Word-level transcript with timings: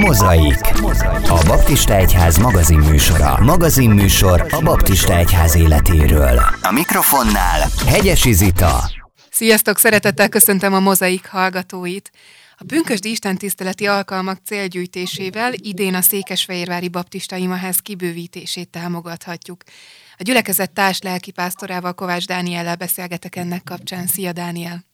Mozaik. 0.00 0.60
A 1.28 1.44
Baptista 1.46 1.96
Egyház 1.96 2.36
magazinműsora. 2.36 3.38
Magazinműsor 3.40 4.46
a 4.50 4.60
Baptista 4.62 5.16
Egyház 5.16 5.54
életéről. 5.54 6.38
A 6.62 6.72
mikrofonnál 6.72 7.68
Hegyesi 7.86 8.32
Zita. 8.32 8.90
Sziasztok, 9.30 9.78
szeretettel 9.78 10.28
köszöntöm 10.28 10.74
a 10.74 10.80
Mozaik 10.80 11.26
hallgatóit. 11.26 12.10
A 12.56 12.64
Pünkösdi 12.66 13.10
Isten 13.10 13.36
tiszteleti 13.36 13.86
alkalmak 13.86 14.38
célgyűjtésével 14.44 15.52
idén 15.56 15.94
a 15.94 16.00
Székesfehérvári 16.00 16.88
Baptista 16.88 17.36
Imaház 17.36 17.78
kibővítését 17.78 18.70
támogathatjuk. 18.70 19.62
A 20.18 20.22
gyülekezet 20.22 20.72
társ 20.72 21.00
lelkipásztorával 21.00 21.92
Kovács 21.92 22.26
Dániellel 22.26 22.76
beszélgetek 22.76 23.36
ennek 23.36 23.62
kapcsán. 23.64 24.06
Szia 24.06 24.32
Dániel! 24.32 24.84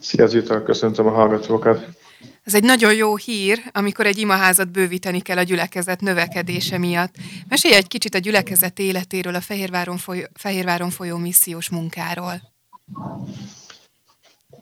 Szia 0.00 0.26
Zita, 0.26 0.62
köszöntöm 0.62 1.06
a 1.06 1.10
hallgatókat! 1.10 2.06
Ez 2.48 2.54
egy 2.54 2.64
nagyon 2.64 2.94
jó 2.94 3.16
hír, 3.16 3.58
amikor 3.72 4.06
egy 4.06 4.18
imaházat 4.18 4.70
bővíteni 4.70 5.20
kell 5.20 5.36
a 5.36 5.42
gyülekezet 5.42 6.00
növekedése 6.00 6.78
miatt. 6.78 7.14
Mesélj 7.48 7.74
egy 7.74 7.86
kicsit 7.86 8.14
a 8.14 8.18
gyülekezet 8.18 8.78
életéről, 8.78 9.34
a 9.34 9.40
Fehérváron 9.40 9.96
folyó, 9.96 10.22
Fehérváron 10.34 10.90
folyó 10.90 11.16
missziós 11.16 11.70
munkáról. 11.70 12.32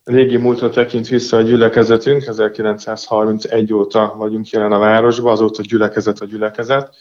Régi 0.05 0.37
múltra 0.37 0.71
tekint 0.71 1.09
vissza 1.09 1.37
a 1.37 1.43
gyülekezetünk, 1.43 2.27
1931 2.27 3.73
óta 3.73 4.15
vagyunk 4.17 4.51
jelen 4.51 4.73
a 4.73 4.79
városban, 4.79 5.33
azóta 5.33 5.63
gyülekezet 5.63 6.21
a 6.21 6.25
gyülekezet. 6.27 6.95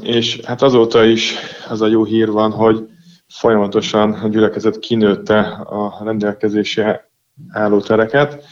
És 0.00 0.40
hát 0.44 0.62
azóta 0.62 1.04
is 1.04 1.34
az 1.68 1.80
a 1.80 1.86
jó 1.86 2.04
hír 2.04 2.30
van, 2.30 2.50
hogy 2.50 2.86
folyamatosan 3.28 4.12
a 4.12 4.28
gyülekezet 4.28 4.78
kinőtte 4.78 5.40
a 5.64 6.00
rendelkezésre 6.04 7.10
álló 7.48 7.80
tereket 7.80 8.44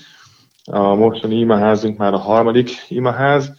a 0.64 0.94
mostani 0.94 1.38
imaházunk 1.38 1.98
már 1.98 2.12
a 2.12 2.18
harmadik 2.18 2.70
imaház, 2.88 3.52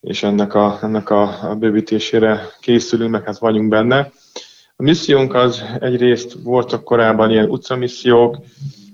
és 0.00 0.22
ennek 0.22 0.54
a, 0.54 0.78
ennek 0.82 1.10
a, 1.10 1.56
bővítésére 1.58 2.40
készülünk, 2.60 3.10
meg 3.10 3.24
hát 3.24 3.38
vagyunk 3.38 3.68
benne. 3.68 4.12
A 4.76 4.82
missziónk 4.82 5.34
az 5.34 5.64
egyrészt 5.80 6.36
voltak 6.42 6.84
korábban 6.84 7.30
ilyen 7.30 7.50
utcamissziók, 7.50 8.36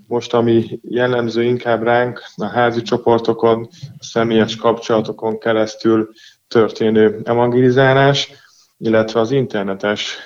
most 0.06 0.34
ami 0.34 0.80
jellemző 0.82 1.42
inkább 1.42 1.82
ránk 1.82 2.22
a 2.36 2.46
házi 2.46 2.82
csoportokon, 2.82 3.68
a 3.98 4.04
személyes 4.04 4.56
kapcsolatokon 4.56 5.38
keresztül 5.38 6.08
történő 6.48 7.20
evangelizálás, 7.24 8.32
illetve 8.78 9.20
az 9.20 9.30
internetes 9.30 10.16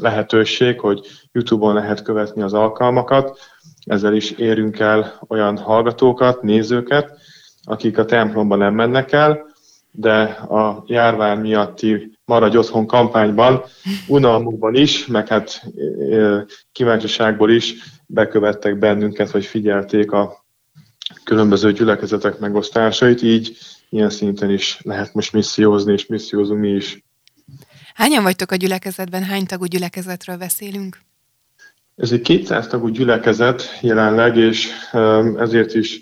lehetőség, 0.00 0.80
hogy 0.80 1.06
YouTube-on 1.32 1.74
lehet 1.74 2.02
követni 2.02 2.42
az 2.42 2.52
alkalmakat, 2.52 3.38
ezzel 3.84 4.14
is 4.14 4.30
érünk 4.30 4.78
el 4.78 5.20
olyan 5.28 5.58
hallgatókat, 5.58 6.42
nézőket, 6.42 7.18
akik 7.62 7.98
a 7.98 8.04
templomban 8.04 8.58
nem 8.58 8.74
mennek 8.74 9.12
el, 9.12 9.50
de 9.90 10.22
a 10.30 10.84
járvány 10.86 11.38
miatti 11.38 12.18
maradj 12.24 12.56
otthon 12.56 12.86
kampányban, 12.86 13.62
unalmukban 14.06 14.74
is, 14.74 15.06
meg 15.06 15.28
hát 15.28 15.62
kíváncsiságból 16.72 17.50
is 17.50 17.74
bekövettek 18.06 18.78
bennünket, 18.78 19.30
vagy 19.30 19.44
figyelték 19.44 20.12
a 20.12 20.44
különböző 21.24 21.72
gyülekezetek 21.72 22.38
megosztásait, 22.38 23.22
így 23.22 23.56
ilyen 23.88 24.10
szinten 24.10 24.50
is 24.50 24.78
lehet 24.82 25.14
most 25.14 25.32
missziózni, 25.32 25.92
és 25.92 26.06
missziózunk 26.06 26.60
mi 26.60 26.68
is. 26.68 27.04
Hányan 27.94 28.22
vagytok 28.22 28.50
a 28.50 28.56
gyülekezetben? 28.56 29.24
Hány 29.24 29.46
tagú 29.46 29.64
gyülekezetről 29.64 30.36
beszélünk? 30.36 30.98
Ez 31.96 32.12
egy 32.12 32.20
200 32.20 32.66
tagú 32.66 32.88
gyülekezet 32.88 33.78
jelenleg, 33.80 34.36
és 34.36 34.68
ezért 35.38 35.74
is 35.74 36.00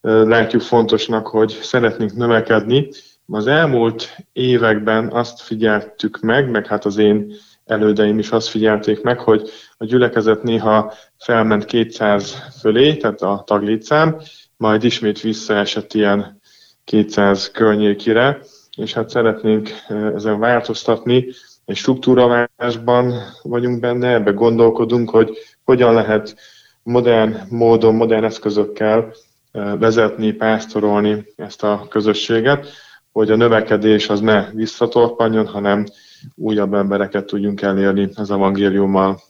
látjuk 0.00 0.62
fontosnak, 0.62 1.26
hogy 1.26 1.58
szeretnénk 1.62 2.14
növekedni. 2.14 2.88
Az 3.26 3.46
elmúlt 3.46 4.16
években 4.32 5.12
azt 5.12 5.40
figyeltük 5.40 6.20
meg, 6.20 6.50
meg 6.50 6.66
hát 6.66 6.84
az 6.84 6.96
én 6.96 7.32
elődeim 7.64 8.18
is 8.18 8.30
azt 8.30 8.48
figyelték 8.48 9.02
meg, 9.02 9.18
hogy 9.18 9.50
a 9.76 9.84
gyülekezet 9.84 10.42
néha 10.42 10.92
felment 11.18 11.64
200 11.64 12.36
fölé, 12.60 12.96
tehát 12.96 13.22
a 13.22 13.42
taglétszám, 13.46 14.20
majd 14.56 14.84
ismét 14.84 15.20
visszaesett 15.20 15.94
ilyen 15.94 16.40
200 16.84 17.50
környékire, 17.50 18.40
és 18.76 18.92
hát 18.92 19.08
szeretnénk 19.08 19.70
ezen 20.14 20.38
változtatni, 20.38 21.26
egy 21.68 21.76
struktúraválásban 21.76 23.14
vagyunk 23.42 23.80
benne, 23.80 24.12
ebbe 24.12 24.30
gondolkodunk, 24.30 25.10
hogy 25.10 25.38
hogyan 25.64 25.94
lehet 25.94 26.36
modern 26.82 27.36
módon, 27.48 27.94
modern 27.94 28.24
eszközökkel 28.24 29.14
vezetni, 29.52 30.32
pásztorolni 30.32 31.24
ezt 31.36 31.62
a 31.62 31.86
közösséget, 31.88 32.66
hogy 33.12 33.30
a 33.30 33.36
növekedés 33.36 34.08
az 34.08 34.20
ne 34.20 34.50
visszatorpanjon, 34.52 35.46
hanem 35.46 35.86
újabb 36.34 36.74
embereket 36.74 37.24
tudjunk 37.24 37.62
elérni 37.62 38.08
az 38.14 38.30
evangéliummal. 38.30 39.20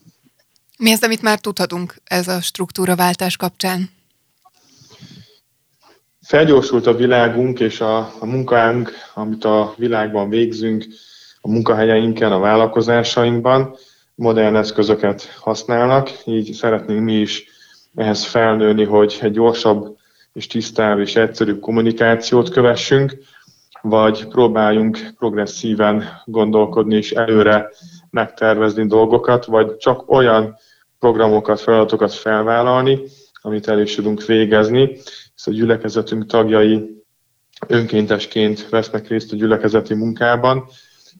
Mi 0.78 0.93
az, 0.93 1.03
amit 1.03 1.22
már 1.22 1.38
tudhatunk 1.38 1.94
ez 2.04 2.28
a 2.28 2.41
struktúraváltás 2.41 3.37
kapcsán? 3.37 3.91
Felgyorsult 6.22 6.87
a 6.87 6.94
világunk 6.94 7.60
és 7.60 7.81
a, 7.81 7.98
a 7.98 8.27
munkánk, 8.27 8.93
amit 9.15 9.44
a 9.44 9.75
világban 9.77 10.28
végzünk, 10.28 10.84
a 11.41 11.49
munkahelyeinken, 11.49 12.32
a 12.32 12.38
vállalkozásainkban 12.38 13.76
modern 14.15 14.56
eszközöket 14.56 15.22
használnak, 15.22 16.10
így 16.25 16.53
szeretnénk 16.53 17.04
mi 17.04 17.15
is 17.15 17.47
ehhez 17.94 18.25
felnőni, 18.25 18.84
hogy 18.84 19.19
egy 19.21 19.32
gyorsabb 19.32 19.97
és 20.32 20.47
tisztább 20.47 20.98
és 20.98 21.16
egyszerűbb 21.16 21.60
kommunikációt 21.60 22.48
kövessünk, 22.48 23.19
vagy 23.82 24.27
próbáljunk 24.27 24.98
progresszíven 25.19 26.04
gondolkodni 26.25 26.97
és 26.97 27.12
előre 27.12 27.71
megtervezni 28.10 28.87
dolgokat, 28.87 29.44
vagy 29.44 29.77
csak 29.77 30.10
olyan 30.10 30.56
programokat, 30.98 31.60
feladatokat 31.60 32.12
felvállalni, 32.12 33.00
amit 33.41 33.69
el 33.69 33.81
is 33.81 33.94
tudunk 33.94 34.25
végezni, 34.25 34.87
hisz 35.34 35.47
a 35.47 35.50
gyülekezetünk 35.50 36.27
tagjai 36.27 37.03
önkéntesként 37.66 38.69
vesznek 38.69 39.09
részt 39.09 39.32
a 39.32 39.37
gyülekezeti 39.37 39.94
munkában, 39.94 40.66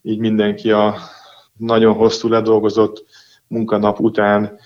így 0.01 0.19
mindenki 0.19 0.71
a 0.71 0.95
nagyon 1.57 1.93
hosszú 1.93 2.29
ledolgozott 2.29 3.05
munkanap 3.47 3.99
után 3.99 4.59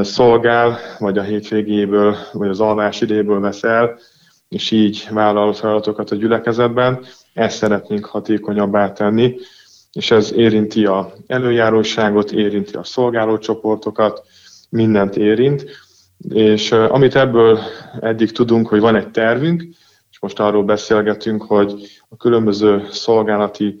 szolgál, 0.00 0.78
vagy 0.98 1.18
a 1.18 1.22
hétvégéből, 1.22 2.16
vagy 2.32 2.48
az 2.48 2.60
alvás 2.60 3.00
idéből 3.00 3.40
vesz 3.40 3.62
el, 3.62 3.98
és 4.48 4.70
így 4.70 5.08
vállal 5.10 5.52
feladatokat 5.52 6.10
a 6.10 6.16
gyülekezetben. 6.16 7.04
Ezt 7.32 7.56
szeretnénk 7.56 8.04
hatékonyabbá 8.04 8.92
tenni, 8.92 9.36
és 9.92 10.10
ez 10.10 10.32
érinti 10.32 10.86
a 10.86 11.12
előjáróságot, 11.26 12.32
érinti 12.32 12.74
a 12.74 12.84
szolgálócsoportokat, 12.84 14.22
mindent 14.70 15.16
érint. 15.16 15.64
És 16.28 16.72
amit 16.72 17.16
ebből 17.16 17.58
eddig 18.00 18.32
tudunk, 18.32 18.68
hogy 18.68 18.80
van 18.80 18.96
egy 18.96 19.10
tervünk, 19.10 19.62
és 20.10 20.20
most 20.20 20.40
arról 20.40 20.64
beszélgetünk, 20.64 21.42
hogy 21.42 22.02
a 22.08 22.16
különböző 22.16 22.86
szolgálati 22.90 23.78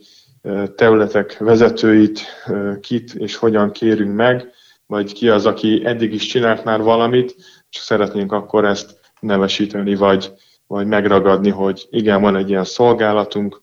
területek 0.74 1.38
vezetőit 1.38 2.20
kit 2.80 3.14
és 3.14 3.36
hogyan 3.36 3.72
kérünk 3.72 4.14
meg, 4.14 4.48
vagy 4.86 5.12
ki 5.12 5.28
az, 5.28 5.46
aki 5.46 5.82
eddig 5.84 6.12
is 6.12 6.26
csinált 6.26 6.64
már 6.64 6.82
valamit, 6.82 7.34
és 7.70 7.76
szeretnénk 7.76 8.32
akkor 8.32 8.64
ezt 8.64 8.98
nevesíteni, 9.20 9.94
vagy, 9.94 10.32
vagy 10.66 10.86
megragadni, 10.86 11.50
hogy 11.50 11.86
igen, 11.90 12.20
van 12.20 12.36
egy 12.36 12.48
ilyen 12.48 12.64
szolgálatunk, 12.64 13.62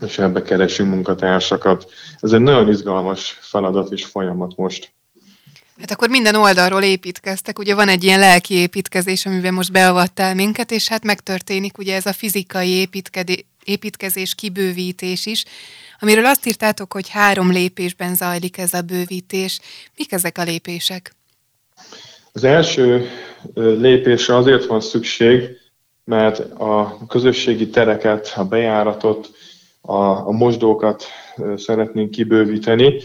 és 0.00 0.18
ebbe 0.18 0.42
keresünk 0.42 0.90
munkatársakat. 0.90 1.90
Ez 2.20 2.32
egy 2.32 2.40
nagyon 2.40 2.68
izgalmas 2.68 3.38
feladat 3.40 3.92
és 3.92 4.04
folyamat 4.04 4.56
most. 4.56 4.92
Hát 5.80 5.90
akkor 5.90 6.08
minden 6.08 6.34
oldalról 6.34 6.82
építkeztek, 6.82 7.58
ugye 7.58 7.74
van 7.74 7.88
egy 7.88 8.04
ilyen 8.04 8.18
lelki 8.18 8.54
építkezés, 8.54 9.26
amiben 9.26 9.54
most 9.54 9.72
beavattál 9.72 10.34
minket, 10.34 10.70
és 10.70 10.88
hát 10.88 11.04
megtörténik 11.04 11.78
ugye 11.78 11.94
ez 11.94 12.06
a 12.06 12.12
fizikai 12.12 12.68
építkezés, 12.68 13.44
kibővítés 14.34 15.26
is, 15.26 15.44
amiről 16.00 16.26
azt 16.26 16.46
írtátok, 16.46 16.92
hogy 16.92 17.08
három 17.08 17.50
lépésben 17.50 18.14
zajlik 18.14 18.58
ez 18.58 18.74
a 18.74 18.82
bővítés. 18.82 19.60
Mik 19.96 20.12
ezek 20.12 20.38
a 20.38 20.42
lépések? 20.42 21.14
Az 22.32 22.44
első 22.44 23.08
lépésre 23.54 24.36
azért 24.36 24.66
van 24.66 24.80
szükség, 24.80 25.60
mert 26.04 26.38
a 26.58 26.98
közösségi 27.08 27.68
tereket, 27.68 28.32
a 28.36 28.44
bejáratot, 28.44 29.30
a, 29.80 30.02
a 30.02 30.30
mosdókat 30.30 31.04
szeretnénk 31.56 32.10
kibővíteni. 32.10 33.00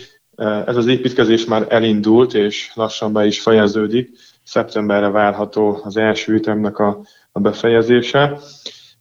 Ez 0.65 0.75
az 0.75 0.87
építkezés 0.87 1.45
már 1.45 1.65
elindult, 1.69 2.33
és 2.33 2.71
lassan 2.73 3.13
be 3.13 3.25
is 3.25 3.41
fejeződik. 3.41 4.09
Szeptemberre 4.43 5.09
várható 5.09 5.79
az 5.83 5.97
első 5.97 6.33
ütemnek 6.33 6.79
a, 6.79 7.01
a 7.31 7.39
befejezése. 7.39 8.39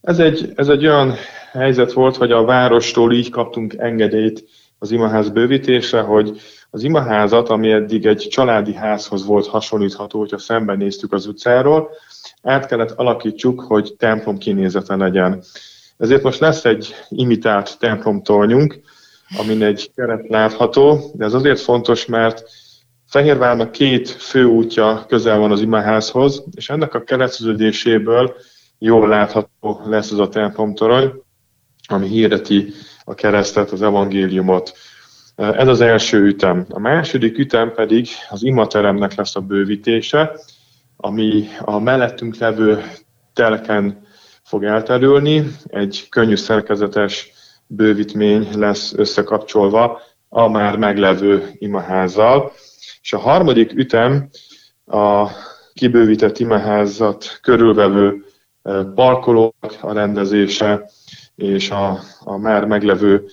Ez 0.06 0.18
egy, 0.18 0.52
ez 0.54 0.68
egy 0.68 0.86
olyan 0.86 1.14
helyzet 1.52 1.92
volt, 1.92 2.16
hogy 2.16 2.32
a 2.32 2.44
várostól 2.44 3.12
így 3.12 3.30
kaptunk 3.30 3.74
engedélyt 3.78 4.44
az 4.78 4.90
imaház 4.90 5.28
bővítésre, 5.28 6.00
hogy 6.00 6.40
az 6.70 6.82
imaházat, 6.82 7.48
ami 7.48 7.70
eddig 7.70 8.06
egy 8.06 8.26
családi 8.30 8.74
házhoz 8.74 9.26
volt 9.26 9.46
hasonlítható, 9.46 10.18
hogyha 10.18 10.38
szembenéztük 10.38 11.12
az 11.12 11.26
utcáról, 11.26 11.90
át 12.42 12.66
kellett 12.66 12.90
alakítsuk, 12.90 13.60
hogy 13.60 13.94
templom 13.98 14.38
kinézete 14.38 14.96
legyen. 14.96 15.42
Ezért 15.96 16.22
most 16.22 16.40
lesz 16.40 16.64
egy 16.64 16.94
imitált 17.08 17.78
templomtornyunk, 17.78 18.80
amin 19.38 19.62
egy 19.62 19.90
keret 19.94 20.28
látható, 20.28 21.10
de 21.14 21.24
ez 21.24 21.34
azért 21.34 21.60
fontos, 21.60 22.06
mert 22.06 22.42
Fehérvárnak 23.08 23.72
két 23.72 24.08
főútja 24.08 25.04
közel 25.08 25.38
van 25.38 25.52
az 25.52 25.60
imaházhoz, 25.60 26.44
és 26.54 26.70
ennek 26.70 26.94
a 26.94 27.04
kereszteződéséből 27.04 28.36
jól 28.78 29.08
látható 29.08 29.80
lesz 29.84 30.12
az 30.12 30.18
a 30.18 30.28
templomtorony, 30.28 31.12
ami 31.88 32.08
hirdeti 32.08 32.72
a 33.04 33.14
keresztet, 33.14 33.70
az 33.70 33.82
evangéliumot. 33.82 34.72
Ez 35.36 35.68
az 35.68 35.80
első 35.80 36.24
ütem. 36.24 36.66
A 36.68 36.78
második 36.78 37.38
ütem 37.38 37.72
pedig 37.74 38.08
az 38.28 38.42
imateremnek 38.42 39.14
lesz 39.14 39.36
a 39.36 39.40
bővítése, 39.40 40.40
ami 40.96 41.48
a 41.60 41.78
mellettünk 41.78 42.36
levő 42.36 42.84
telken 43.32 44.06
fog 44.42 44.64
elterülni. 44.64 45.50
Egy 45.66 46.06
könnyű 46.08 46.36
szerkezetes 46.36 47.32
bővítmény 47.66 48.48
lesz 48.58 48.92
összekapcsolva 48.96 50.00
a 50.28 50.48
már 50.48 50.76
meglevő 50.76 51.50
imaházzal. 51.52 52.52
És 53.02 53.12
a 53.12 53.18
harmadik 53.18 53.72
ütem 53.72 54.28
a 54.86 55.30
kibővített 55.74 56.38
imaházat 56.38 57.38
körülvevő 57.42 58.24
parkolók 58.94 59.54
a 59.80 59.92
rendezése 59.92 60.90
és 61.34 61.70
a, 61.70 62.00
a 62.20 62.36
már 62.36 62.64
meglevő 62.64 63.24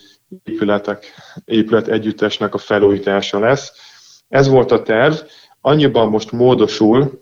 épületek, 0.43 1.13
épület 1.45 1.87
együttesnek 1.87 2.53
a 2.53 2.57
felújítása 2.57 3.39
lesz. 3.39 3.71
Ez 4.29 4.47
volt 4.47 4.71
a 4.71 4.81
terv. 4.81 5.13
Annyiban 5.61 6.09
most 6.09 6.31
módosul, 6.31 7.21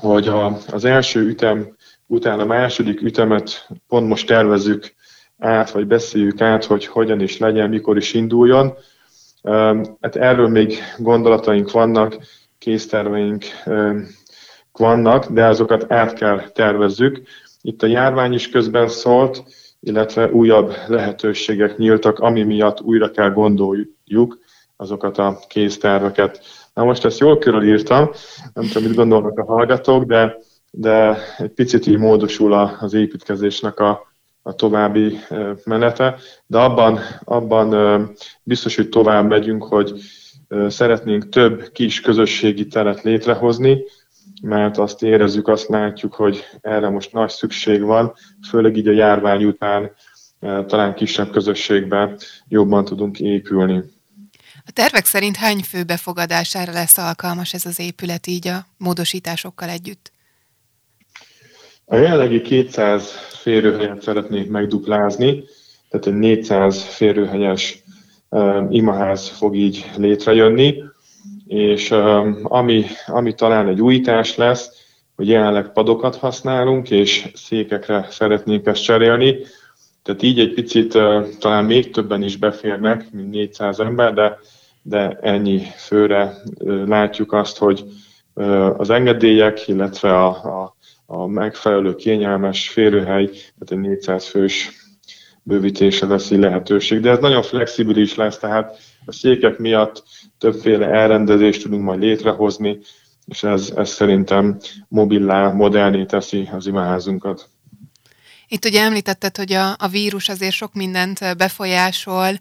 hogy 0.00 0.28
a, 0.28 0.58
az 0.72 0.84
első 0.84 1.20
ütem 1.20 1.76
után 2.06 2.40
a 2.40 2.44
második 2.44 3.00
ütemet 3.00 3.68
pont 3.88 4.08
most 4.08 4.26
tervezzük 4.26 4.94
át, 5.38 5.70
vagy 5.70 5.86
beszéljük 5.86 6.40
át, 6.40 6.64
hogy 6.64 6.86
hogyan 6.86 7.20
is 7.20 7.38
legyen, 7.38 7.68
mikor 7.68 7.96
is 7.96 8.14
induljon. 8.14 8.74
Hát 10.00 10.16
erről 10.16 10.48
még 10.48 10.78
gondolataink 10.98 11.70
vannak, 11.70 12.16
készterveink 12.58 13.44
vannak, 14.78 15.26
de 15.26 15.46
azokat 15.46 15.92
át 15.92 16.12
kell 16.12 16.40
tervezzük. 16.52 17.22
Itt 17.62 17.82
a 17.82 17.86
járvány 17.86 18.32
is 18.32 18.48
közben 18.48 18.88
szólt, 18.88 19.42
illetve 19.80 20.30
újabb 20.30 20.72
lehetőségek 20.86 21.76
nyíltak, 21.76 22.18
ami 22.18 22.42
miatt 22.42 22.80
újra 22.80 23.10
kell 23.10 23.30
gondoljuk 23.30 24.38
azokat 24.76 25.18
a 25.18 25.38
készterveket. 25.48 26.40
Na 26.74 26.84
most 26.84 27.04
ezt 27.04 27.18
jól 27.18 27.38
körülírtam, 27.38 28.10
nem 28.54 28.66
tudom, 28.66 28.82
mit 28.82 28.96
gondolnak 28.96 29.38
a 29.38 29.44
hallgatók, 29.44 30.04
de, 30.04 30.36
de 30.70 31.18
egy 31.38 31.50
picit 31.50 31.86
így 31.86 31.98
módosul 31.98 32.52
az 32.80 32.94
építkezésnek 32.94 33.80
a, 33.80 34.12
a 34.42 34.54
további 34.54 35.18
menete, 35.64 36.18
de 36.46 36.58
abban, 36.58 36.98
abban 37.24 38.10
biztos, 38.42 38.76
hogy 38.76 38.88
tovább 38.88 39.28
megyünk, 39.28 39.64
hogy 39.64 39.92
szeretnénk 40.68 41.28
több 41.28 41.68
kis 41.72 42.00
közösségi 42.00 42.66
teret 42.66 43.02
létrehozni, 43.02 43.84
mert 44.42 44.78
azt 44.78 45.02
érezzük, 45.02 45.48
azt 45.48 45.68
látjuk, 45.68 46.14
hogy 46.14 46.44
erre 46.60 46.88
most 46.88 47.12
nagy 47.12 47.30
szükség 47.30 47.82
van, 47.82 48.14
főleg 48.48 48.76
így 48.76 48.88
a 48.88 48.92
járvány 48.92 49.44
után 49.44 49.90
talán 50.40 50.94
kisebb 50.94 51.30
közösségben 51.30 52.18
jobban 52.48 52.84
tudunk 52.84 53.20
épülni. 53.20 53.82
A 54.66 54.70
tervek 54.72 55.04
szerint 55.04 55.36
hány 55.36 55.62
fő 55.62 55.82
befogadására 55.82 56.72
lesz 56.72 56.98
alkalmas 56.98 57.54
ez 57.54 57.66
az 57.66 57.78
épület 57.78 58.26
így 58.26 58.48
a 58.48 58.66
módosításokkal 58.78 59.68
együtt? 59.68 60.12
A 61.84 61.96
jelenlegi 61.96 62.42
200 62.42 63.10
férőhelyet 63.42 64.02
szeretnék 64.02 64.48
megduplázni, 64.48 65.44
tehát 65.90 66.06
egy 66.06 66.14
400 66.14 66.82
férőhelyes 66.82 67.82
imaház 68.68 69.28
fog 69.28 69.56
így 69.56 69.90
létrejönni, 69.96 70.82
és 71.46 71.90
ami, 72.42 72.84
ami 73.06 73.34
talán 73.34 73.68
egy 73.68 73.80
újítás 73.80 74.36
lesz, 74.36 74.70
hogy 75.16 75.28
jelenleg 75.28 75.72
padokat 75.72 76.16
használunk, 76.16 76.90
és 76.90 77.30
székekre 77.34 78.06
szeretnénk 78.10 78.66
ezt 78.66 78.82
cserélni, 78.82 79.36
tehát 80.02 80.22
így 80.22 80.40
egy 80.40 80.54
picit 80.54 80.98
talán 81.38 81.64
még 81.64 81.90
többen 81.90 82.22
is 82.22 82.36
beférnek, 82.36 83.10
mint 83.12 83.30
400 83.30 83.80
ember, 83.80 84.14
de, 84.14 84.38
de 84.82 85.18
ennyi 85.20 85.62
főre 85.76 86.34
látjuk 86.86 87.32
azt, 87.32 87.58
hogy 87.58 87.84
az 88.76 88.90
engedélyek, 88.90 89.68
illetve 89.68 90.14
a, 90.14 90.28
a, 90.28 90.76
a 91.06 91.26
megfelelő 91.26 91.94
kényelmes 91.94 92.68
férőhely, 92.68 93.24
tehát 93.26 93.68
egy 93.68 93.78
400 93.78 94.26
fős 94.28 94.85
bővítése 95.46 96.06
lesz 96.06 96.28
lehetőség. 96.28 97.00
De 97.00 97.10
ez 97.10 97.18
nagyon 97.18 97.42
flexibilis 97.42 98.14
lesz, 98.14 98.38
tehát 98.38 98.78
a 99.04 99.12
székek 99.12 99.58
miatt 99.58 100.02
többféle 100.38 100.86
elrendezést 100.86 101.62
tudunk 101.62 101.82
majd 101.82 102.00
létrehozni, 102.00 102.78
és 103.26 103.42
ez, 103.42 103.72
ez 103.76 103.90
szerintem 103.90 104.58
mobillá, 104.88 105.52
moderné 105.52 106.04
teszi 106.04 106.48
az 106.52 106.66
imaházunkat. 106.66 107.48
Itt 108.48 108.64
ugye 108.64 108.80
említetted, 108.80 109.36
hogy 109.36 109.52
a, 109.52 109.74
a 109.78 109.88
vírus 109.88 110.28
azért 110.28 110.52
sok 110.52 110.74
mindent 110.74 111.36
befolyásol, 111.36 112.38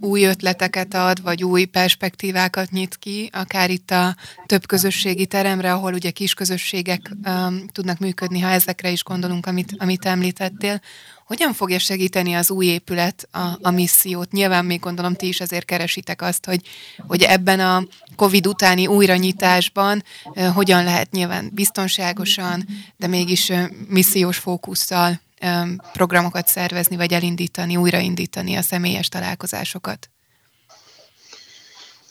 új 0.00 0.24
ötleteket 0.24 0.94
ad, 0.94 1.22
vagy 1.22 1.44
új 1.44 1.64
perspektívákat 1.64 2.70
nyit 2.70 2.96
ki, 2.96 3.30
akár 3.32 3.70
itt 3.70 3.90
a 3.90 4.16
több 4.46 4.66
közösségi 4.66 5.26
teremre, 5.26 5.72
ahol 5.72 5.92
ugye 5.92 6.10
kis 6.10 6.34
közösségek 6.34 7.10
um, 7.26 7.66
tudnak 7.72 7.98
működni, 7.98 8.40
ha 8.40 8.48
ezekre 8.48 8.90
is 8.90 9.04
gondolunk, 9.04 9.46
amit, 9.46 9.74
amit 9.78 10.04
említettél. 10.04 10.80
Hogyan 11.24 11.52
fogja 11.52 11.78
segíteni 11.78 12.34
az 12.34 12.50
új 12.50 12.66
épület 12.66 13.28
a, 13.32 13.38
a 13.62 13.70
missziót? 13.70 14.32
Nyilván 14.32 14.64
még 14.64 14.80
gondolom 14.80 15.14
ti 15.14 15.28
is 15.28 15.40
azért 15.40 15.64
keresitek 15.64 16.22
azt, 16.22 16.46
hogy, 16.46 16.60
hogy 17.06 17.22
ebben 17.22 17.60
a 17.60 17.84
COVID 18.16 18.46
utáni 18.46 18.86
újranyitásban 18.86 20.02
uh, 20.24 20.46
hogyan 20.46 20.84
lehet 20.84 21.10
nyilván 21.10 21.50
biztonságosan, 21.52 22.64
de 22.96 23.06
mégis 23.06 23.48
uh, 23.48 23.64
missziós 23.88 24.38
fókusszal 24.38 25.20
um, 25.42 25.76
programokat 25.92 26.46
szervezni, 26.46 26.96
vagy 26.96 27.12
elindítani, 27.12 27.76
újraindítani 27.76 28.54
a 28.54 28.62
személyes 28.62 29.08
találkozásokat. 29.08 30.08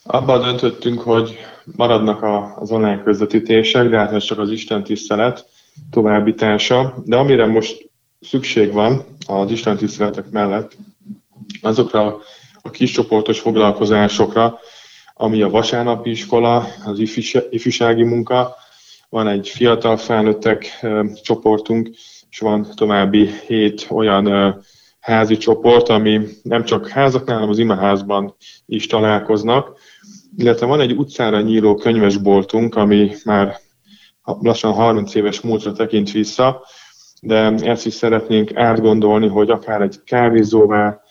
Abban 0.04 0.42
döntöttünk, 0.42 1.01
hogy 1.01 1.38
maradnak 1.65 2.24
az 2.62 2.71
online 2.71 3.04
közvetítések, 3.04 3.89
de 3.89 3.98
hát 3.98 4.12
ez 4.12 4.24
csak 4.24 4.39
az 4.39 4.51
Isten 4.51 4.83
tisztelet 4.83 5.45
továbbítása. 5.92 7.04
De 7.06 7.15
amire 7.15 7.45
most 7.45 7.92
szükség 8.23 8.71
van 8.71 9.05
az 9.27 9.51
Isten 9.51 9.77
tiszteletek 9.77 10.29
mellett, 10.29 10.77
azokra 11.62 12.17
a 12.62 12.69
kis 12.69 12.91
csoportos 12.91 13.39
foglalkozásokra, 13.39 14.59
ami 15.13 15.41
a 15.41 15.50
vasárnapi 15.50 16.09
iskola, 16.09 16.67
az 16.86 17.00
ifjúsági 17.50 18.03
munka, 18.03 18.55
van 19.09 19.27
egy 19.27 19.50
fiatal 19.50 19.98
felnőttek 19.98 20.86
csoportunk, 21.24 21.89
és 22.29 22.39
van 22.39 22.67
további 22.75 23.29
hét 23.48 23.88
olyan 23.89 24.55
házi 25.00 25.38
csoport, 25.38 25.89
ami 25.89 26.19
nem 26.43 26.63
csak 26.63 26.88
házaknál, 26.88 27.36
hanem 27.36 27.50
az 27.50 27.59
imaházban 27.59 28.36
is 28.65 28.88
találkoznak, 28.88 29.79
illetve 30.38 30.65
van 30.65 30.79
egy 30.79 30.91
utcára 30.91 31.41
nyíló 31.41 31.75
könyvesboltunk, 31.75 32.75
ami 32.75 33.12
már 33.24 33.59
lassan 34.24 34.74
30 34.74 35.15
éves 35.15 35.41
múltra 35.41 35.71
tekint 35.71 36.12
vissza, 36.12 36.62
de 37.25 37.53
ezt 37.62 37.86
is 37.86 37.94
szeretnénk 37.94 38.56
átgondolni, 38.56 39.27
hogy 39.27 39.50
akár 39.50 39.82
egy 39.82 40.03
kávézóvá 40.06 41.01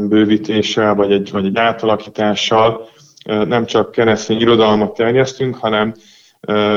bővítéssel, 0.00 0.94
vagy 0.94 1.12
egy, 1.12 1.30
vagy 1.30 1.46
egy 1.46 1.56
átalakítással 1.56 2.88
nem 3.24 3.66
csak 3.66 3.90
keresztény 3.90 4.40
irodalmat 4.40 4.94
terjesztünk, 4.94 5.56
hanem 5.56 5.94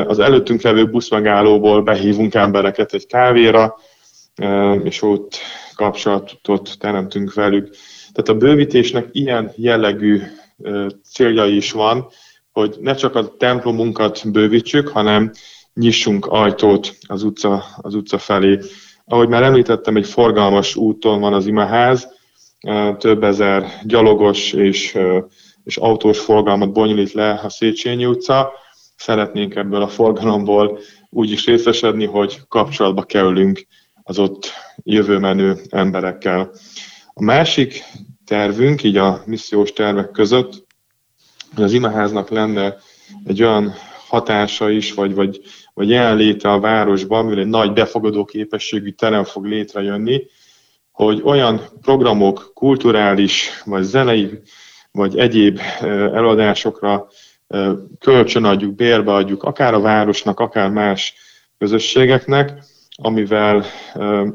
az 0.05 0.19
előttünk 0.19 0.61
levő 0.61 0.89
buszmegállóból 0.89 1.81
behívunk 1.81 2.33
embereket 2.33 2.93
egy 2.93 3.07
kávéra, 3.07 3.75
és 4.83 5.01
ott 5.01 5.37
kapcsolatot 5.75 6.75
teremtünk 6.79 7.33
velük. 7.33 7.69
Tehát 8.11 8.29
a 8.29 8.45
bővítésnek 8.45 9.07
ilyen 9.11 9.51
jellegű 9.55 10.21
célja 11.03 11.45
is 11.45 11.71
van, 11.71 12.07
hogy 12.51 12.77
ne 12.81 12.93
csak 12.93 13.15
a 13.15 13.35
templomunkat 13.37 14.31
bővítsük, 14.31 14.87
hanem 14.87 15.31
nyissunk 15.79 16.25
ajtót 16.25 16.97
az 17.07 17.23
utca, 17.23 17.65
az 17.77 17.95
utca 17.95 18.17
felé. 18.17 18.59
Ahogy 19.05 19.27
már 19.27 19.43
említettem, 19.43 19.95
egy 19.95 20.07
forgalmas 20.07 20.75
úton 20.75 21.19
van 21.19 21.33
az 21.33 21.47
imaház, 21.47 22.07
több 22.97 23.23
ezer 23.23 23.79
gyalogos 23.83 24.53
és, 24.53 24.97
és 25.63 25.77
autós 25.77 26.19
forgalmat 26.19 26.73
bonyolít 26.73 27.11
le 27.11 27.39
a 27.43 27.49
Széchenyi 27.49 28.05
utca. 28.05 28.51
Szeretnénk 28.95 29.55
ebből 29.55 29.81
a 29.81 29.87
forgalomból 29.87 30.79
úgy 31.09 31.31
is 31.31 31.45
részesedni, 31.45 32.05
hogy 32.05 32.39
kapcsolatba 32.47 33.03
kerülünk 33.03 33.67
az 34.03 34.19
ott 34.19 34.51
jövőmenő 34.83 35.57
emberekkel. 35.69 36.51
A 37.13 37.23
másik 37.23 37.83
tervünk, 38.25 38.83
így 38.83 38.97
a 38.97 39.21
missziós 39.25 39.73
tervek 39.73 40.11
között, 40.11 40.67
hogy 41.55 41.63
az 41.63 41.73
imaháznak 41.73 42.29
lenne 42.29 42.77
egy 43.25 43.43
olyan 43.43 43.73
hatása 44.07 44.69
is, 44.69 44.93
vagy, 44.93 45.13
vagy, 45.13 45.41
vagy 45.79 45.89
jelenléte 45.89 46.51
a 46.51 46.59
városban, 46.59 47.25
mivel 47.25 47.39
egy 47.39 47.47
nagy 47.47 47.73
befogadó 47.73 48.25
képességű 48.25 48.89
terem 48.89 49.23
fog 49.23 49.45
létrejönni, 49.45 50.25
hogy 50.91 51.21
olyan 51.23 51.61
programok, 51.81 52.51
kulturális, 52.53 53.49
vagy 53.65 53.83
zenei, 53.83 54.39
vagy 54.91 55.17
egyéb 55.17 55.59
előadásokra 56.13 57.07
kölcsönadjuk, 57.99 58.75
bérbeadjuk, 58.75 59.43
akár 59.43 59.73
a 59.73 59.79
városnak, 59.79 60.39
akár 60.39 60.69
más 60.69 61.13
közösségeknek, 61.57 62.63
amivel 62.95 63.65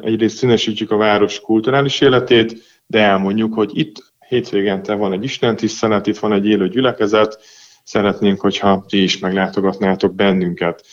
egyrészt 0.00 0.36
színesítjük 0.36 0.90
a 0.90 0.96
város 0.96 1.40
kulturális 1.40 2.00
életét, 2.00 2.62
de 2.86 3.00
elmondjuk, 3.00 3.54
hogy 3.54 3.78
itt 3.78 4.12
hétvégente 4.28 4.94
van 4.94 5.12
egy 5.12 5.24
istentisztelet, 5.24 6.06
itt 6.06 6.18
van 6.18 6.32
egy 6.32 6.46
élő 6.46 6.68
gyülekezet, 6.68 7.38
szeretnénk, 7.82 8.40
hogyha 8.40 8.84
ti 8.88 9.02
is 9.02 9.18
meglátogatnátok 9.18 10.14
bennünket. 10.14 10.84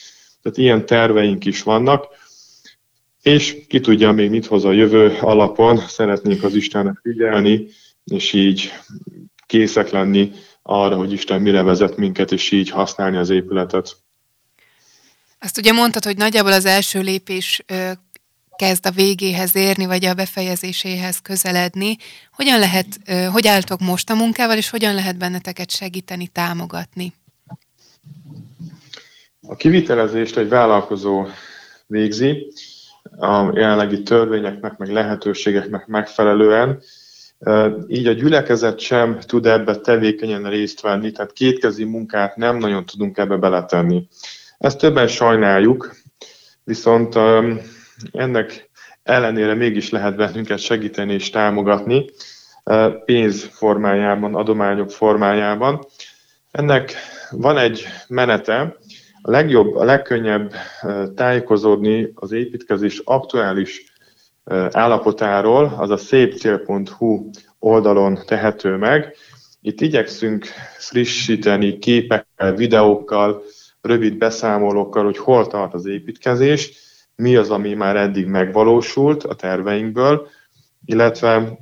Tehát 0.42 0.58
ilyen 0.58 0.86
terveink 0.86 1.46
is 1.46 1.64
vannak, 1.64 2.08
és 3.22 3.66
ki 3.68 3.80
tudja 3.80 4.12
még 4.12 4.30
mit 4.30 4.46
hoz 4.46 4.66
a 4.66 4.72
jövő 4.72 5.18
alapon, 5.22 5.78
szeretnénk 5.88 6.44
az 6.44 6.56
Istennek 6.56 7.00
figyelni, 7.02 7.68
és 8.04 8.34
így 8.34 8.72
készek 9.46 9.90
lenni 9.90 10.32
arra, 10.62 10.96
hogy 10.96 11.12
Isten 11.12 11.42
mire 11.42 11.62
vezet 11.62 11.98
minket, 11.98 12.32
és 12.32 12.52
így 12.52 12.70
használni 12.70 13.18
az 13.18 13.30
épületet. 13.30 13.98
Azt 15.40 15.58
ugye 15.58 15.72
mondtad, 15.72 16.04
hogy 16.04 16.18
nagyjából 16.18 16.52
az 16.52 16.66
első 16.66 17.02
lépés 17.02 17.64
kezd 18.56 18.86
a 18.86 18.92
végéhez 18.92 19.56
érni, 19.56 19.86
vagy 19.86 20.06
a 20.06 20.14
befejezéséhez 20.14 21.20
közeledni. 21.20 21.96
Hogyan 22.32 22.60
lehet, 22.60 23.00
hogy 23.32 23.48
álltok 23.48 23.80
most 23.80 24.10
a 24.10 24.16
munkával, 24.16 24.58
és 24.58 24.70
hogyan 24.70 24.94
lehet 24.94 25.18
benneteket 25.18 25.72
segíteni, 25.72 26.28
támogatni? 26.28 27.14
A 29.52 29.56
kivitelezést 29.56 30.38
egy 30.38 30.50
vállalkozó 30.50 31.26
végzi, 31.88 32.52
a 33.18 33.52
jelenlegi 33.54 34.04
törvényeknek, 34.04 34.78
meg 34.78 34.90
lehetőségeknek 34.90 35.88
megfelelően. 35.88 36.82
Így 37.88 38.08
a 38.08 38.12
gyülekezet 38.12 38.80
sem 38.80 39.20
tud 39.20 39.46
ebbe 39.46 39.76
tevékenyen 39.76 40.50
részt 40.50 40.82
venni, 40.82 41.12
tehát 41.12 41.34
kétkezi 41.34 41.84
munkát 41.84 42.36
nem 42.36 42.58
nagyon 42.58 42.86
tudunk 42.86 43.18
ebbe 43.18 43.36
beletenni. 43.36 44.08
Ezt 44.58 44.78
többen 44.78 45.08
sajnáljuk, 45.08 45.96
viszont 46.64 47.16
ennek 48.12 48.70
ellenére 49.04 49.54
mégis 49.54 49.90
lehet 49.90 50.16
bennünket 50.16 50.60
segíteni 50.60 51.14
és 51.14 51.30
támogatni 51.30 52.06
pénz 53.06 53.44
formájában, 53.44 54.36
adományok 54.36 54.92
formájában. 54.92 55.86
Ennek 56.52 56.94
van 57.32 57.58
egy 57.58 57.86
menete, 58.08 58.80
a 59.22 59.32
legjobb, 59.32 59.76
a 59.76 59.84
legkönnyebb 59.84 60.54
tájékozódni 61.16 62.12
az 62.16 62.32
építkezés 62.32 63.02
aktuális 63.04 63.94
állapotáról, 64.72 65.76
az 65.78 65.90
a 65.90 65.98
szépcél.hu 65.98 67.30
oldalon 67.60 68.20
tehető 68.26 68.76
meg. 68.76 69.16
Itt 69.62 69.82
igyekszünk 69.82 70.46
frissíteni 70.78 71.78
képekkel, 71.78 72.54
videókkal, 72.54 73.44
rövid 73.82 74.18
beszámolókkal, 74.18 75.04
hogy 75.04 75.18
hol 75.18 75.48
tart 75.48 75.74
az 75.74 75.86
építkezés, 75.86 76.74
mi 77.16 77.36
az, 77.36 77.50
ami 77.50 77.74
már 77.74 77.96
eddig 77.96 78.26
megvalósult 78.26 79.24
a 79.24 79.36
terveinkből, 79.36 80.28
illetve 80.86 81.60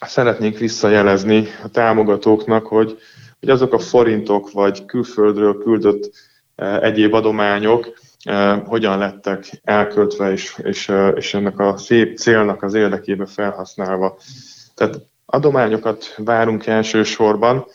szeretnénk 0.00 0.58
visszajelezni 0.58 1.46
a 1.62 1.68
támogatóknak, 1.68 2.66
hogy, 2.66 2.98
hogy 3.40 3.48
azok 3.48 3.72
a 3.72 3.78
forintok 3.78 4.52
vagy 4.52 4.84
külföldről 4.84 5.58
küldött 5.58 6.10
egyéb 6.56 7.14
adományok 7.14 7.98
e, 8.24 8.52
hogyan 8.54 8.98
lettek 8.98 9.60
elköltve 9.62 10.32
és, 10.32 10.58
és, 10.62 10.88
e, 10.88 11.08
és 11.08 11.34
ennek 11.34 11.58
a 11.58 11.76
szép 11.76 12.18
célnak 12.18 12.62
az 12.62 12.74
érdekében 12.74 13.26
felhasználva. 13.26 14.18
Tehát 14.74 15.00
adományokat 15.26 16.14
várunk 16.16 16.66
elsősorban 16.66 17.66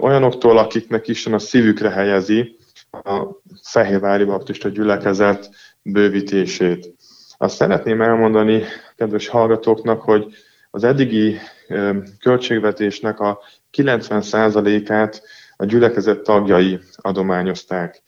olyanoktól, 0.00 0.58
akiknek 0.58 1.08
Isten 1.08 1.32
a 1.32 1.38
szívükre 1.38 1.90
helyezi 1.90 2.56
a 2.90 3.26
Fehérvári 3.62 4.24
Baptista 4.24 4.68
gyülekezet 4.68 5.50
bővítését. 5.82 6.94
Azt 7.36 7.56
szeretném 7.56 8.02
elmondani 8.02 8.62
kedves 8.96 9.28
hallgatóknak, 9.28 10.02
hogy 10.02 10.26
az 10.70 10.84
eddigi 10.84 11.38
költségvetésnek 12.20 13.20
a 13.20 13.38
90%-át 13.72 15.22
a 15.56 15.64
gyülekezet 15.64 16.22
tagjai 16.22 16.80
adományozták. 16.96 18.02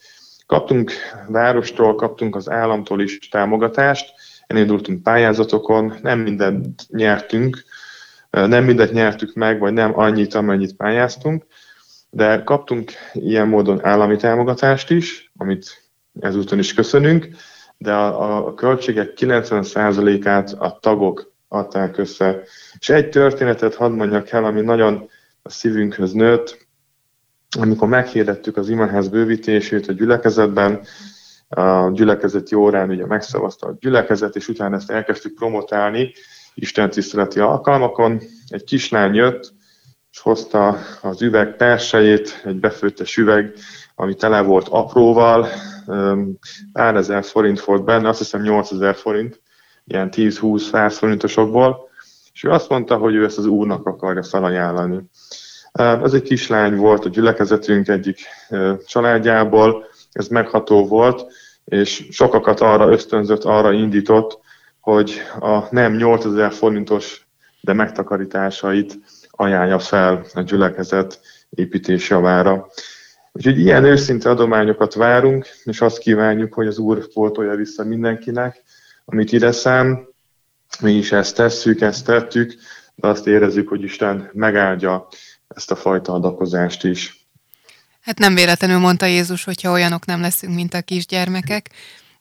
Kaptunk 0.46 0.92
várostól, 1.26 1.94
kaptunk 1.94 2.36
az 2.36 2.50
államtól 2.50 3.00
is 3.00 3.28
támogatást, 3.28 4.12
elindultunk 4.46 5.02
pályázatokon, 5.02 5.94
nem 6.02 6.18
mindent 6.18 6.82
nyertünk, 6.88 7.64
nem 8.30 8.64
mindet 8.64 8.92
nyertük 8.92 9.34
meg, 9.34 9.58
vagy 9.58 9.72
nem 9.72 9.98
annyit, 9.98 10.34
amennyit 10.34 10.76
pályáztunk, 10.76 11.46
de 12.10 12.42
kaptunk 12.42 12.92
ilyen 13.12 13.48
módon 13.48 13.84
állami 13.84 14.16
támogatást 14.16 14.90
is, 14.90 15.32
amit 15.36 15.82
ezúton 16.20 16.58
is 16.58 16.74
köszönünk, 16.74 17.28
de 17.76 17.92
a, 17.92 18.46
a 18.46 18.54
költségek 18.54 19.12
90%-át 19.16 20.52
a 20.52 20.78
tagok 20.80 21.32
adták 21.48 21.98
össze. 21.98 22.42
És 22.78 22.88
egy 22.88 23.08
történetet 23.08 23.74
hadd 23.74 23.92
mondjak 23.92 24.30
el, 24.30 24.44
ami 24.44 24.60
nagyon 24.60 25.08
a 25.42 25.50
szívünkhöz 25.50 26.12
nőtt, 26.12 26.67
amikor 27.58 27.88
meghirdettük 27.88 28.56
az 28.56 28.68
imaház 28.68 29.08
bővítését 29.08 29.88
a 29.88 29.92
gyülekezetben, 29.92 30.80
a 31.48 31.90
gyülekezeti 31.90 32.54
órán 32.54 32.90
ugye 32.90 33.06
megszavazta 33.06 33.66
a 33.66 33.76
gyülekezet, 33.80 34.36
és 34.36 34.48
utána 34.48 34.76
ezt 34.76 34.90
elkezdtük 34.90 35.34
promotálni 35.34 36.12
Isten 36.54 36.90
tiszteleti 36.90 37.40
alkalmakon. 37.40 38.20
Egy 38.48 38.64
kislány 38.64 39.14
jött, 39.14 39.52
és 40.10 40.18
hozta 40.18 40.78
az 41.02 41.22
üveg 41.22 41.56
persejét, 41.56 42.42
egy 42.44 42.60
befőttes 42.60 43.16
üveg, 43.16 43.52
ami 43.94 44.14
tele 44.14 44.40
volt 44.40 44.68
apróval, 44.68 45.48
pár 46.72 46.96
ezer 46.96 47.24
forint 47.24 47.60
volt 47.60 47.84
benne, 47.84 48.08
azt 48.08 48.18
hiszem 48.18 48.40
8000 48.40 48.94
forint, 48.94 49.40
ilyen 49.84 50.08
10-20-100 50.12 50.94
forintosokból, 50.98 51.88
és 52.32 52.44
ő 52.44 52.50
azt 52.50 52.68
mondta, 52.68 52.96
hogy 52.96 53.14
ő 53.14 53.24
ezt 53.24 53.38
az 53.38 53.46
úrnak 53.46 53.86
akarja 53.86 54.22
felajánlani. 54.22 55.00
Ez 55.72 56.12
egy 56.12 56.22
kislány 56.22 56.76
volt 56.76 57.04
a 57.04 57.08
gyülekezetünk 57.08 57.88
egyik 57.88 58.18
családjából, 58.86 59.86
ez 60.12 60.28
megható 60.28 60.86
volt, 60.86 61.26
és 61.64 62.06
sokakat 62.10 62.60
arra 62.60 62.90
ösztönzött, 62.90 63.44
arra 63.44 63.72
indított, 63.72 64.38
hogy 64.80 65.22
a 65.40 65.74
nem 65.74 65.96
8000 65.96 66.52
forintos, 66.52 67.26
de 67.60 67.72
megtakarításait 67.72 68.98
ajánlja 69.30 69.78
fel 69.78 70.24
a 70.34 70.40
gyülekezet 70.40 71.20
építés 71.50 72.08
javára. 72.10 72.68
Úgyhogy 73.32 73.58
ilyen 73.58 73.84
őszinte 73.84 74.30
adományokat 74.30 74.94
várunk, 74.94 75.46
és 75.64 75.80
azt 75.80 75.98
kívánjuk, 75.98 76.54
hogy 76.54 76.66
az 76.66 76.78
Úr 76.78 77.12
pótolja 77.12 77.54
vissza 77.54 77.84
mindenkinek, 77.84 78.62
amit 79.04 79.32
ide 79.32 79.52
szám. 79.52 80.08
Mi 80.80 80.92
is 80.92 81.12
ezt 81.12 81.36
tesszük, 81.36 81.80
ezt 81.80 82.04
tettük, 82.04 82.54
de 82.94 83.08
azt 83.08 83.26
érezzük, 83.26 83.68
hogy 83.68 83.82
Isten 83.82 84.30
megáldja 84.32 85.08
ezt 85.48 85.70
a 85.70 85.76
fajta 85.76 86.12
adakozást 86.12 86.84
is. 86.84 87.26
Hát 88.00 88.18
nem 88.18 88.34
véletlenül 88.34 88.78
mondta 88.78 89.06
Jézus, 89.06 89.44
hogyha 89.44 89.70
olyanok 89.70 90.04
nem 90.04 90.20
leszünk, 90.20 90.54
mint 90.54 90.74
a 90.74 90.82
kisgyermekek, 90.82 91.70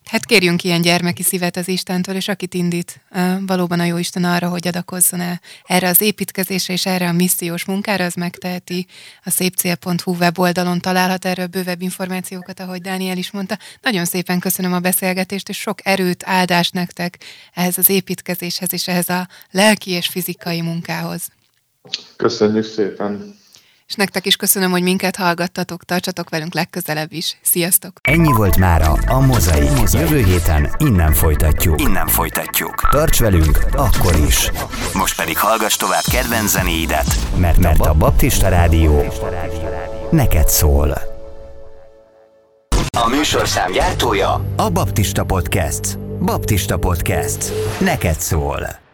Hát 0.07 0.25
kérjünk 0.25 0.63
ilyen 0.63 0.81
gyermeki 0.81 1.23
szívet 1.23 1.57
az 1.57 1.67
Istentől, 1.67 2.15
és 2.15 2.27
akit 2.27 2.53
indít 2.53 3.01
valóban 3.39 3.79
a 3.79 3.83
jó 3.83 3.97
Isten 3.97 4.23
arra, 4.23 4.49
hogy 4.49 4.67
adakozzon 4.67 5.19
el 5.19 5.41
erre 5.63 5.87
az 5.87 6.01
építkezésre 6.01 6.73
és 6.73 6.85
erre 6.85 7.07
a 7.07 7.11
missziós 7.11 7.65
munkára, 7.65 8.05
az 8.05 8.13
megteheti. 8.13 8.87
A 9.23 9.29
szépcél.hu 9.29 10.15
weboldalon 10.15 10.79
találhat 10.79 11.25
erről 11.25 11.47
bővebb 11.47 11.81
információkat, 11.81 12.59
ahogy 12.59 12.81
Dániel 12.81 13.17
is 13.17 13.31
mondta. 13.31 13.57
Nagyon 13.81 14.05
szépen 14.05 14.39
köszönöm 14.39 14.73
a 14.73 14.79
beszélgetést, 14.79 15.49
és 15.49 15.57
sok 15.57 15.85
erőt, 15.85 16.23
áldást 16.25 16.73
nektek 16.73 17.17
ehhez 17.53 17.77
az 17.77 17.89
építkezéshez 17.89 18.73
és 18.73 18.87
ehhez 18.87 19.09
a 19.09 19.27
lelki 19.51 19.91
és 19.91 20.07
fizikai 20.07 20.61
munkához. 20.61 21.27
Köszönjük 22.15 22.65
szépen! 22.65 23.35
és 23.87 23.95
nektek 23.95 24.25
is 24.25 24.35
köszönöm, 24.35 24.71
hogy 24.71 24.81
minket 24.81 25.15
hallgattatok, 25.15 25.83
tartsatok 25.83 26.29
velünk 26.29 26.53
legközelebb 26.53 27.11
is. 27.11 27.37
Sziasztok! 27.41 27.99
Ennyi 28.01 28.31
volt 28.33 28.57
mára 28.57 28.91
a 28.91 29.19
Mozai. 29.19 29.67
Jövő 29.91 30.23
héten 30.23 30.75
innen 30.77 31.13
folytatjuk. 31.13 31.81
Innen 31.81 32.07
folytatjuk. 32.07 32.89
Tarts 32.89 33.19
velünk 33.19 33.59
akkor 33.73 34.15
is. 34.27 34.51
Most 34.93 35.15
pedig 35.15 35.37
hallgass 35.37 35.75
tovább 35.75 36.03
kedvenc 36.11 36.49
zenéidet, 36.49 37.15
mert, 37.37 37.57
mert 37.57 37.85
a 37.85 37.93
Baptista 37.93 38.47
Rádió 38.47 39.03
neked 40.11 40.47
szól. 40.47 40.97
A 42.99 43.09
műsorszám 43.09 43.71
gyártója 43.71 44.53
a 44.55 44.69
Baptista 44.69 45.23
Podcast. 45.23 45.97
Baptista 46.19 46.77
Podcast. 46.77 47.51
Neked 47.79 48.19
szól. 48.19 48.85